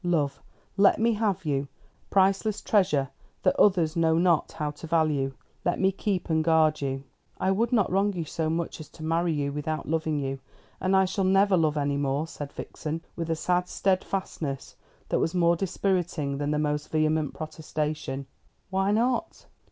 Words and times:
Love, 0.03 0.41
let 0.77 0.97
me 0.97 1.13
have 1.13 1.45
you 1.45 1.67
priceless 2.09 2.59
treasure 2.59 3.09
that 3.43 3.55
others 3.59 3.95
know 3.95 4.17
not 4.17 4.53
how 4.53 4.71
to 4.71 4.87
value. 4.87 5.31
Let 5.63 5.79
me 5.79 5.91
keep 5.91 6.27
and 6.27 6.43
guard 6.43 6.81
you." 6.81 7.03
"I 7.39 7.51
would 7.51 7.71
not 7.71 7.91
wrong 7.91 8.11
you 8.13 8.25
so 8.25 8.49
much 8.49 8.79
as 8.79 8.89
to 8.89 9.03
marry 9.03 9.31
you 9.31 9.51
without 9.51 9.87
loving 9.87 10.17
you, 10.17 10.39
and 10.79 10.95
I 10.95 11.05
shall 11.05 11.23
never 11.23 11.55
love 11.55 11.77
any 11.77 11.97
more," 11.97 12.25
said 12.25 12.51
Vixen, 12.51 13.01
with 13.15 13.29
a 13.29 13.35
sad 13.35 13.67
steadfastness 13.69 14.75
that 15.09 15.19
was 15.19 15.35
more 15.35 15.55
dispiriting 15.55 16.39
than 16.39 16.49
the 16.49 16.57
most 16.57 16.89
vehement 16.89 17.35
protestation. 17.35 18.25
"Why 18.71 18.89
not?" 18.89 19.45